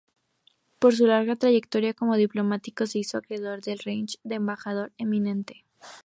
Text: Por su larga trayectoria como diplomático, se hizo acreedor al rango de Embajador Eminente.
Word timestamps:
Por 0.79 0.95
su 0.95 1.05
larga 1.05 1.35
trayectoria 1.35 1.93
como 1.93 2.15
diplomático, 2.15 2.87
se 2.87 2.97
hizo 2.97 3.19
acreedor 3.19 3.61
al 3.67 3.77
rango 3.77 4.07
de 4.23 4.35
Embajador 4.35 4.91
Eminente. 4.97 5.63